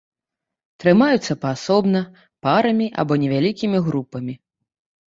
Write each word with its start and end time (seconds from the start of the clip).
Трымаюцца 0.83 1.33
паасобна, 1.45 2.01
парамі 2.47 2.87
або 3.05 3.13
невялікімі 3.27 3.77
групамі. 3.91 4.33